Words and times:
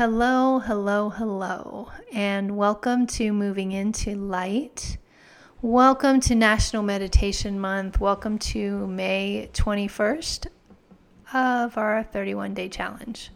Hello, 0.00 0.60
hello, 0.60 1.10
hello, 1.10 1.90
and 2.10 2.56
welcome 2.56 3.06
to 3.06 3.34
Moving 3.34 3.72
Into 3.72 4.14
Light. 4.14 4.96
Welcome 5.60 6.20
to 6.20 6.34
National 6.34 6.82
Meditation 6.82 7.60
Month. 7.60 8.00
Welcome 8.00 8.38
to 8.38 8.86
May 8.86 9.50
21st 9.52 10.46
of 11.34 11.76
our 11.76 12.02
31 12.02 12.54
day 12.54 12.70
challenge. 12.70 13.30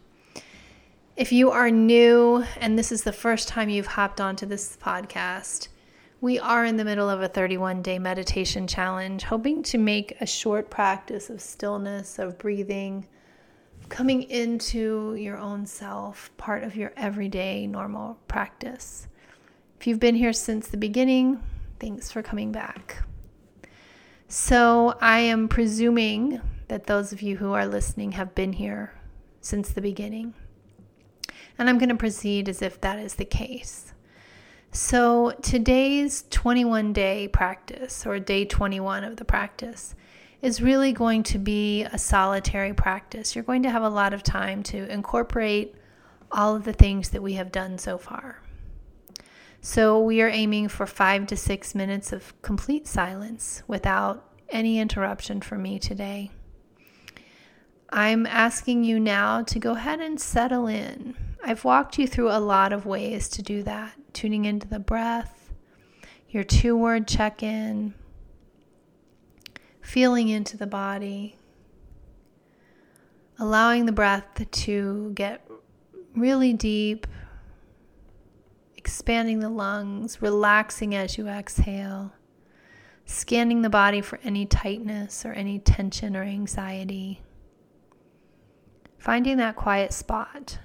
If 1.15 1.31
you 1.31 1.51
are 1.51 1.69
new 1.69 2.43
and 2.59 2.79
this 2.79 2.91
is 2.91 3.03
the 3.03 3.13
first 3.13 3.47
time 3.47 3.69
you've 3.69 3.85
hopped 3.85 4.19
onto 4.19 4.47
this 4.47 4.75
podcast, 4.75 5.67
we 6.19 6.39
are 6.39 6.65
in 6.65 6.77
the 6.77 6.83
middle 6.83 7.11
of 7.11 7.21
a 7.21 7.27
31 7.27 7.83
day 7.83 7.99
meditation 7.99 8.65
challenge, 8.65 9.25
hoping 9.25 9.61
to 9.61 9.77
make 9.77 10.19
a 10.19 10.25
short 10.25 10.71
practice 10.71 11.29
of 11.29 11.41
stillness, 11.41 12.17
of 12.17 12.39
breathing, 12.39 13.05
coming 13.89 14.23
into 14.23 15.15
your 15.15 15.37
own 15.37 15.65
self, 15.65 16.31
part 16.37 16.63
of 16.63 16.75
your 16.75 16.93
everyday 16.97 17.67
normal 17.67 18.17
practice. 18.27 19.07
If 19.79 19.87
you've 19.87 19.99
been 19.99 20.15
here 20.15 20.33
since 20.33 20.67
the 20.67 20.77
beginning, 20.77 21.41
thanks 21.79 22.11
for 22.11 22.23
coming 22.23 22.51
back. 22.51 23.03
So, 24.27 24.97
I 25.01 25.19
am 25.19 25.47
presuming 25.47 26.41
that 26.67 26.87
those 26.87 27.13
of 27.13 27.21
you 27.21 27.37
who 27.37 27.53
are 27.53 27.67
listening 27.67 28.13
have 28.13 28.33
been 28.33 28.53
here 28.53 28.91
since 29.39 29.69
the 29.69 29.81
beginning. 29.81 30.33
And 31.57 31.69
I'm 31.69 31.77
going 31.77 31.89
to 31.89 31.95
proceed 31.95 32.49
as 32.49 32.61
if 32.61 32.81
that 32.81 32.97
is 32.97 33.15
the 33.15 33.25
case. 33.25 33.93
So, 34.71 35.31
today's 35.41 36.25
21 36.31 36.91
day 36.91 37.27
practice, 37.27 38.05
or 38.05 38.19
day 38.19 38.45
21 38.45 39.03
of 39.03 39.17
the 39.17 39.25
practice, 39.25 39.95
is 40.45 40.61
really 40.61 40.93
going 40.93 41.23
to 41.23 41.39
be 41.39 41.81
a 41.85 41.97
solitary 41.97 42.71
practice. 42.71 43.33
You're 43.33 43.43
going 43.43 43.63
to 43.63 43.71
have 43.71 43.81
a 43.81 43.89
lot 43.89 44.13
of 44.13 44.21
time 44.21 44.61
to 44.63 44.87
incorporate 44.93 45.73
all 46.31 46.55
of 46.55 46.65
the 46.65 46.73
things 46.73 47.09
that 47.09 47.23
we 47.23 47.33
have 47.33 47.51
done 47.51 47.79
so 47.79 47.97
far. 47.97 48.43
So, 49.61 49.99
we 49.99 50.21
are 50.21 50.29
aiming 50.29 50.67
for 50.67 50.85
five 50.85 51.25
to 51.27 51.35
six 51.35 51.73
minutes 51.73 52.13
of 52.13 52.39
complete 52.43 52.85
silence 52.85 53.63
without 53.65 54.23
any 54.49 54.77
interruption 54.77 55.41
from 55.41 55.63
me 55.63 55.79
today. 55.79 56.29
I'm 57.89 58.27
asking 58.27 58.83
you 58.83 58.99
now 58.99 59.41
to 59.41 59.57
go 59.57 59.71
ahead 59.71 59.99
and 59.99 60.21
settle 60.21 60.67
in. 60.67 61.15
I've 61.43 61.65
walked 61.65 61.97
you 61.97 62.05
through 62.05 62.29
a 62.29 62.39
lot 62.39 62.71
of 62.71 62.85
ways 62.85 63.29
to 63.29 63.41
do 63.41 63.63
that 63.63 63.95
tuning 64.13 64.45
into 64.45 64.67
the 64.67 64.79
breath, 64.79 65.51
your 66.29 66.43
two 66.43 66.77
word 66.77 67.07
check 67.07 67.41
in, 67.41 67.95
feeling 69.85 70.29
into 70.29 70.57
the 70.57 70.65
body, 70.65 71.37
allowing 73.37 73.85
the 73.85 73.91
breath 73.91 74.43
to 74.49 75.11
get 75.13 75.47
really 76.15 76.53
deep, 76.53 77.05
expanding 78.75 79.39
the 79.39 79.49
lungs, 79.49 80.23
relaxing 80.23 80.95
as 80.95 81.19
you 81.19 81.27
exhale, 81.27 82.13
scanning 83.05 83.61
the 83.61 83.69
body 83.69 84.01
for 84.01 84.19
any 84.23 84.47
tightness 84.47 85.23
or 85.23 85.33
any 85.33 85.59
tension 85.59 86.17
or 86.17 86.23
anxiety, 86.23 87.21
finding 88.97 89.37
that 89.37 89.55
quiet 89.55 89.93
spot. 89.93 90.57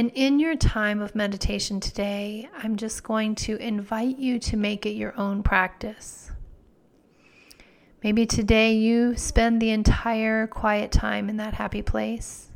And 0.00 0.10
in 0.14 0.40
your 0.40 0.56
time 0.56 1.02
of 1.02 1.14
meditation 1.14 1.78
today, 1.78 2.48
I'm 2.56 2.76
just 2.76 3.02
going 3.02 3.34
to 3.34 3.56
invite 3.56 4.16
you 4.16 4.38
to 4.38 4.56
make 4.56 4.86
it 4.86 4.92
your 4.92 5.14
own 5.20 5.42
practice. 5.42 6.30
Maybe 8.02 8.24
today 8.24 8.72
you 8.72 9.14
spend 9.14 9.60
the 9.60 9.68
entire 9.68 10.46
quiet 10.46 10.90
time 10.90 11.28
in 11.28 11.36
that 11.36 11.52
happy 11.52 11.82
place. 11.82 12.48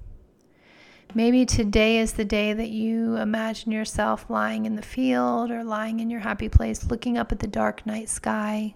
Maybe 1.13 1.45
today 1.45 1.99
is 1.99 2.15
the 2.15 2.25
day 2.25 2.55
that 2.55 2.71
you 2.71 3.17
imagine 3.17 3.73
yourself 3.73 4.31
lying 4.31 4.65
in 4.65 4.77
the 4.77 4.81
field 4.81 5.51
or 5.51 5.63
lying 5.65 6.01
in 6.01 6.09
your 6.09 6.21
happy 6.21 6.49
place, 6.49 6.87
looking 6.87 7.19
up 7.19 7.31
at 7.31 7.41
the 7.41 7.47
dark 7.47 7.85
night 7.85 8.09
sky. 8.09 8.75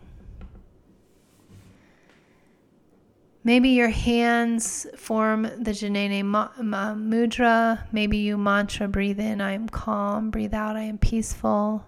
Maybe 3.48 3.70
your 3.70 3.88
hands 3.88 4.86
form 4.94 5.44
the 5.44 5.70
Jnana 5.70 6.22
Mudra. 6.22 7.82
Maybe 7.90 8.18
you 8.18 8.36
mantra 8.36 8.88
breathe 8.88 9.18
in, 9.18 9.40
I 9.40 9.52
am 9.52 9.70
calm. 9.70 10.28
Breathe 10.28 10.52
out, 10.52 10.76
I 10.76 10.82
am 10.82 10.98
peaceful. 10.98 11.86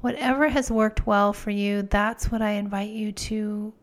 Whatever 0.00 0.48
has 0.48 0.70
worked 0.70 1.08
well 1.08 1.32
for 1.32 1.50
you, 1.50 1.82
that's 1.82 2.30
what 2.30 2.40
I 2.40 2.50
invite 2.50 2.90
you 2.90 3.10
to, 3.10 3.74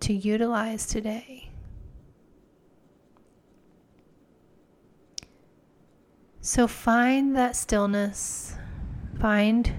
to 0.00 0.12
utilize 0.12 0.84
today. 0.84 1.52
So 6.42 6.66
find 6.66 7.34
that 7.34 7.56
stillness, 7.56 8.56
find 9.18 9.72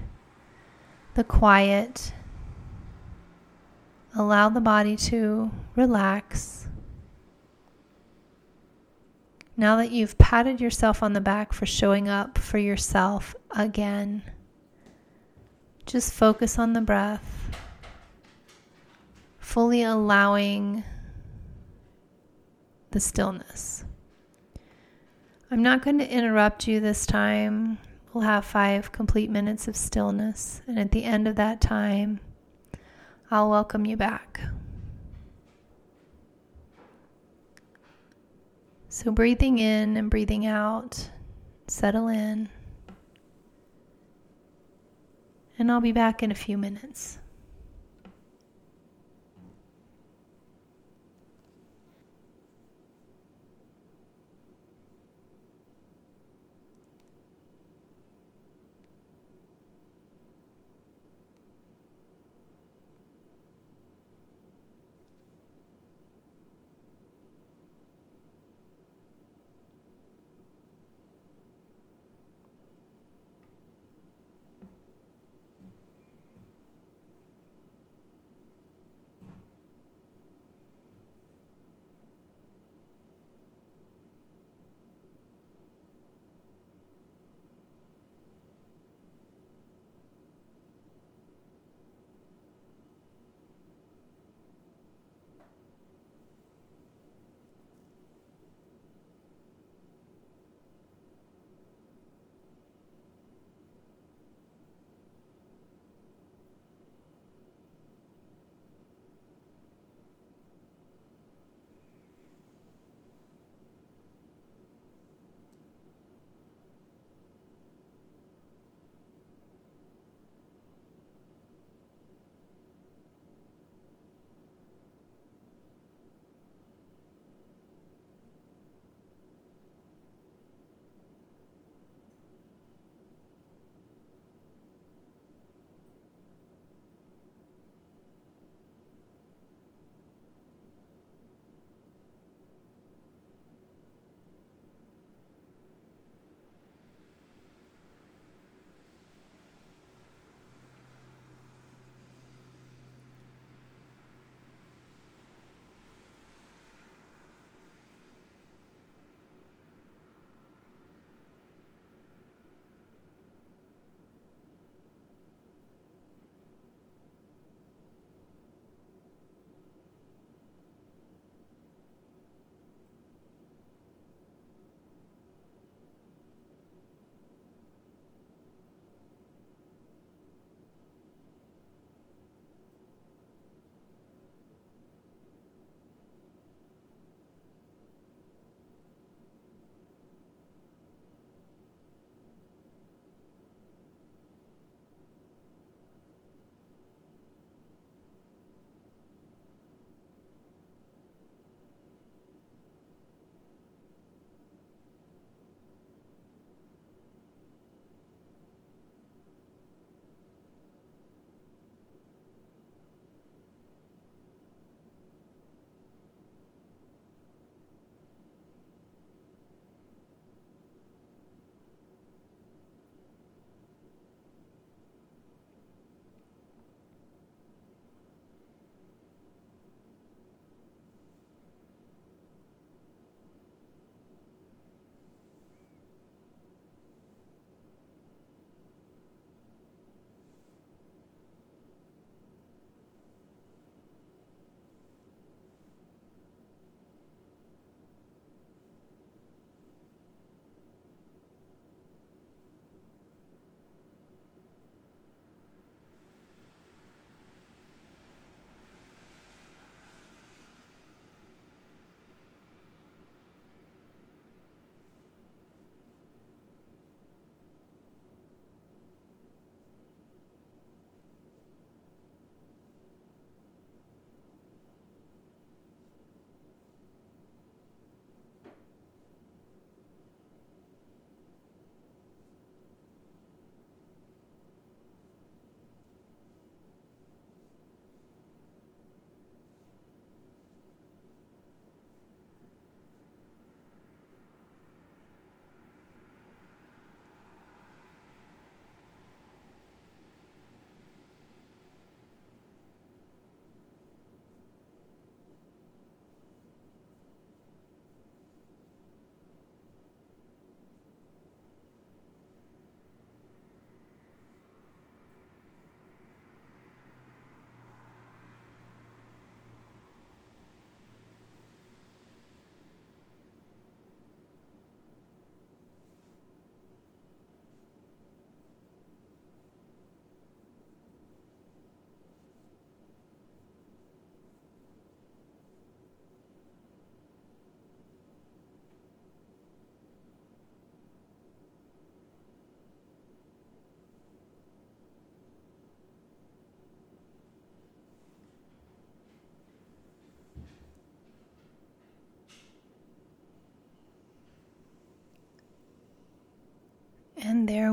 the 1.14 1.22
quiet 1.22 2.14
Allow 4.14 4.48
the 4.48 4.60
body 4.60 4.96
to 4.96 5.50
relax. 5.76 6.66
Now 9.56 9.76
that 9.76 9.90
you've 9.92 10.18
patted 10.18 10.60
yourself 10.60 11.02
on 11.02 11.12
the 11.12 11.20
back 11.20 11.52
for 11.52 11.66
showing 11.66 12.08
up 12.08 12.38
for 12.38 12.58
yourself 12.58 13.36
again, 13.50 14.22
just 15.86 16.12
focus 16.12 16.58
on 16.58 16.72
the 16.72 16.80
breath, 16.80 17.50
fully 19.38 19.82
allowing 19.82 20.82
the 22.90 23.00
stillness. 23.00 23.84
I'm 25.50 25.62
not 25.62 25.82
going 25.82 25.98
to 25.98 26.08
interrupt 26.08 26.66
you 26.66 26.80
this 26.80 27.06
time. 27.06 27.78
We'll 28.12 28.24
have 28.24 28.44
five 28.44 28.92
complete 28.92 29.30
minutes 29.30 29.68
of 29.68 29.76
stillness, 29.76 30.62
and 30.66 30.78
at 30.78 30.90
the 30.90 31.04
end 31.04 31.28
of 31.28 31.36
that 31.36 31.60
time, 31.60 32.20
I'll 33.30 33.48
welcome 33.48 33.86
you 33.86 33.96
back. 33.96 34.40
So, 38.88 39.12
breathing 39.12 39.58
in 39.58 39.96
and 39.96 40.10
breathing 40.10 40.46
out, 40.46 41.10
settle 41.68 42.08
in. 42.08 42.48
And 45.58 45.70
I'll 45.70 45.80
be 45.80 45.92
back 45.92 46.24
in 46.24 46.32
a 46.32 46.34
few 46.34 46.58
minutes. 46.58 47.18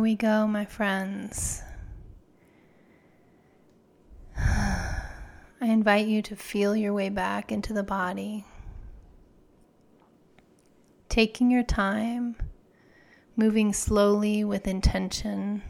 We 0.08 0.16
go, 0.16 0.48
my 0.48 0.64
friends. 0.64 1.62
I 4.38 5.02
invite 5.62 6.08
you 6.08 6.22
to 6.22 6.36
feel 6.38 6.78
your 6.78 6.94
way 6.94 7.10
back 7.10 7.52
into 7.52 7.74
the 7.74 7.84
body, 7.84 8.46
taking 11.10 11.52
your 11.52 11.64
time, 11.64 12.38
moving 13.36 13.74
slowly 13.74 14.46
with 14.46 14.66
intention. 14.66 15.62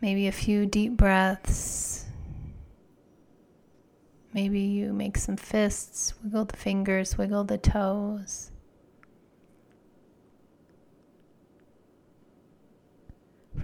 Maybe 0.00 0.26
a 0.26 0.32
few 0.32 0.64
deep 0.64 0.96
breaths. 0.96 2.06
Maybe 4.32 4.60
you 4.60 4.94
make 4.94 5.18
some 5.18 5.36
fists, 5.36 6.14
wiggle 6.22 6.46
the 6.46 6.56
fingers, 6.56 7.18
wiggle 7.18 7.44
the 7.44 7.58
toes. 7.58 8.52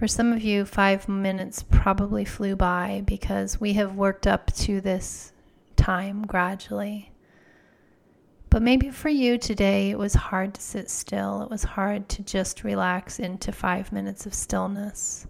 For 0.03 0.07
some 0.09 0.33
of 0.33 0.41
you, 0.41 0.65
five 0.65 1.07
minutes 1.07 1.63
probably 1.63 2.25
flew 2.25 2.57
by 2.57 3.03
because 3.05 3.61
we 3.61 3.71
have 3.75 3.95
worked 3.95 4.27
up 4.27 4.51
to 4.55 4.81
this 4.81 5.31
time 5.77 6.23
gradually. 6.23 7.13
But 8.49 8.63
maybe 8.63 8.89
for 8.89 9.07
you 9.07 9.37
today, 9.37 9.91
it 9.91 9.97
was 9.97 10.13
hard 10.13 10.55
to 10.55 10.61
sit 10.61 10.89
still. 10.89 11.43
It 11.43 11.49
was 11.49 11.63
hard 11.63 12.09
to 12.09 12.21
just 12.21 12.65
relax 12.65 13.17
into 13.17 13.53
five 13.53 13.93
minutes 13.93 14.25
of 14.25 14.33
stillness. 14.33 15.25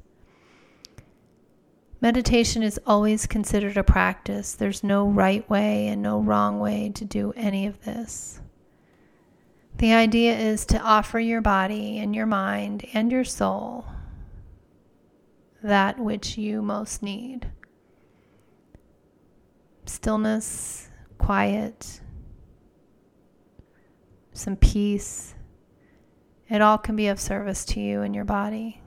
Meditation 2.01 2.63
is 2.63 2.79
always 2.87 3.27
considered 3.27 3.77
a 3.77 3.83
practice. 3.83 4.53
There's 4.53 4.83
no 4.83 5.07
right 5.07 5.47
way 5.51 5.85
and 5.85 6.01
no 6.01 6.19
wrong 6.19 6.59
way 6.59 6.91
to 6.95 7.05
do 7.05 7.31
any 7.35 7.67
of 7.67 7.85
this. 7.85 8.41
The 9.77 9.93
idea 9.93 10.35
is 10.35 10.65
to 10.65 10.81
offer 10.81 11.19
your 11.19 11.41
body 11.41 11.99
and 11.99 12.15
your 12.15 12.25
mind 12.25 12.87
and 12.95 13.11
your 13.11 13.23
soul 13.23 13.85
that 15.63 15.97
which 15.97 16.37
you 16.37 16.61
most 16.61 17.01
need 17.01 17.47
stillness, 19.85 20.89
quiet, 21.17 22.01
some 24.33 24.55
peace. 24.55 25.35
It 26.49 26.61
all 26.61 26.77
can 26.77 26.95
be 26.95 27.07
of 27.07 27.19
service 27.19 27.65
to 27.65 27.79
you 27.79 28.01
and 28.01 28.13
your 28.15 28.25
body. 28.25 28.81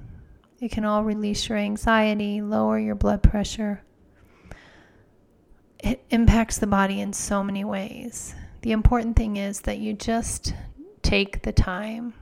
It 0.61 0.71
can 0.71 0.85
all 0.85 1.05
release 1.05 1.49
your 1.49 1.59
anxiety, 1.59 2.41
lower 2.41 2.79
your 2.79 2.95
blood 2.95 3.23
pressure. 3.23 3.83
It 5.79 6.05
impacts 6.11 6.59
the 6.59 6.67
body 6.67 7.01
in 7.01 7.13
so 7.13 7.43
many 7.45 7.65
ways. 7.65 8.35
The 8.63 8.73
important 8.73 9.17
thing 9.17 9.37
is 9.37 9.61
that 9.63 9.79
you 9.79 9.93
just 9.93 10.55
take 11.03 11.43
the 11.43 11.53
time 11.53 12.15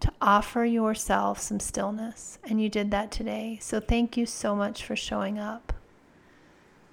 to 0.00 0.12
offer 0.20 0.64
yourself 0.64 1.40
some 1.40 1.60
stillness. 1.60 2.38
And 2.44 2.60
you 2.60 2.68
did 2.68 2.90
that 2.90 3.10
today. 3.10 3.58
So 3.60 3.80
thank 3.80 4.16
you 4.16 4.26
so 4.26 4.56
much 4.56 4.84
for 4.84 4.96
showing 4.96 5.38
up. 5.38 5.72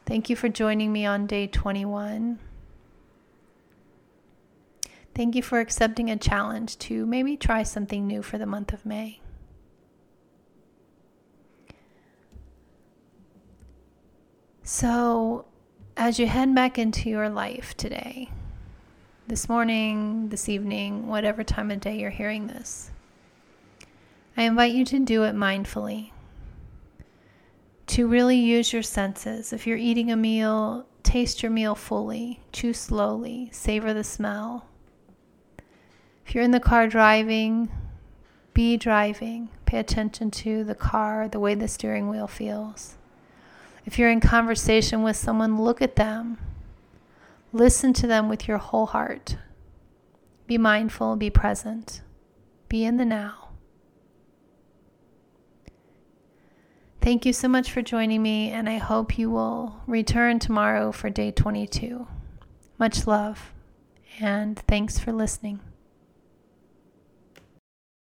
Thank 0.06 0.30
you 0.30 0.36
for 0.36 0.50
joining 0.50 0.94
me 0.94 1.06
on 1.06 1.28
day 1.28 1.48
21. 1.48 2.40
Thank 5.14 5.36
you 5.36 5.42
for 5.42 5.60
accepting 5.60 6.12
a 6.12 6.16
challenge 6.16 6.78
to 6.80 7.06
maybe 7.06 7.36
try 7.36 7.64
something 7.64 8.06
new 8.06 8.22
for 8.22 8.38
the 8.38 8.46
month 8.46 8.72
of 8.72 8.86
May. 8.86 9.20
So, 14.64 15.46
as 15.96 16.20
you 16.20 16.28
head 16.28 16.54
back 16.54 16.78
into 16.78 17.10
your 17.10 17.30
life 17.30 17.76
today, 17.78 18.30
this 19.28 19.50
morning, 19.50 20.30
this 20.30 20.48
evening, 20.48 21.08
whatever 21.08 21.44
time 21.44 21.72
of 21.72 21.80
day 21.80 22.00
you're 22.00 22.12
hearing 22.12 22.48
this, 22.48 22.92
I 24.38 24.44
invite 24.44 24.74
you 24.74 24.86
to 24.86 25.00
do 25.00 25.24
it 25.24 25.36
mindfully. 25.36 26.12
To 27.88 28.08
really 28.08 28.38
use 28.38 28.72
your 28.72 28.84
senses. 28.84 29.52
If 29.52 29.66
you're 29.66 29.78
eating 29.78 30.12
a 30.12 30.16
meal, 30.16 30.86
taste 31.02 31.42
your 31.42 31.52
meal 31.52 31.74
fully, 31.74 32.42
chew 32.52 32.72
slowly, 32.72 33.50
savor 33.52 33.96
the 33.96 34.04
smell. 34.04 34.68
If 36.24 36.36
you're 36.36 36.44
in 36.44 36.52
the 36.52 36.60
car 36.60 36.88
driving, 36.88 37.70
be 38.54 38.78
driving. 38.78 39.50
Pay 39.66 39.80
attention 39.80 40.30
to 40.32 40.64
the 40.64 40.76
car, 40.76 41.28
the 41.28 41.40
way 41.40 41.56
the 41.56 41.68
steering 41.68 42.08
wheel 42.08 42.28
feels. 42.28 42.96
If 43.88 43.98
you're 43.98 44.12
in 44.12 44.20
conversation 44.20 45.02
with 45.02 45.16
someone, 45.16 45.60
look 45.60 45.82
at 45.82 45.96
them. 45.96 46.38
Listen 47.52 47.92
to 47.94 48.06
them 48.06 48.30
with 48.30 48.48
your 48.48 48.60
whole 48.60 48.86
heart. 48.86 49.38
Be 50.46 50.58
mindful, 50.58 51.16
be 51.16 51.30
present, 51.30 52.02
be 52.70 52.86
in 52.86 52.98
the 52.98 53.06
now. 53.06 53.47
Thank 57.08 57.26
you 57.26 57.32
so 57.32 57.48
much 57.48 57.72
for 57.72 57.82
joining 57.82 58.22
me, 58.22 58.52
and 58.52 58.68
I 58.68 58.80
hope 58.80 59.18
you 59.18 59.30
will 59.30 59.78
return 59.88 60.40
tomorrow 60.40 60.92
for 60.92 61.10
day 61.10 61.32
22. 61.32 62.06
Much 62.78 63.08
love, 63.08 63.54
and 64.20 64.60
thanks 64.68 65.00
for 65.00 65.14
listening. 65.14 65.62